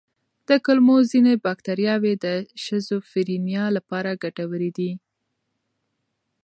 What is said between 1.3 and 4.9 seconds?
بکتریاوې د شیزوفرینیا لپاره ګټورې